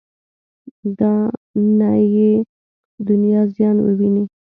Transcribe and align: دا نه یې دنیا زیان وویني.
دا 0.97 1.13
نه 1.77 1.91
یې 2.13 2.31
دنیا 3.07 3.41
زیان 3.55 3.77
وویني. 3.81 4.23